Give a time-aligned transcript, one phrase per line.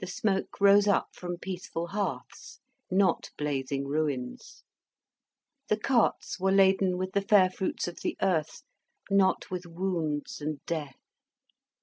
[0.00, 4.62] The smoke rose up from peaceful hearths, not blazing ruins.
[5.68, 8.62] The carts were laden with the fair fruits of the earth,
[9.10, 10.98] not with wounds and death.